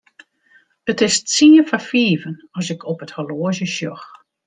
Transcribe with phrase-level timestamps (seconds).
[0.91, 4.05] It is tsien foar fiven as ik op it horloazje sjoch.